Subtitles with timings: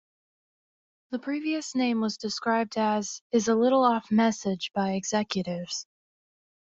[1.11, 5.85] The previous name was described as "is a little off-message" by executives.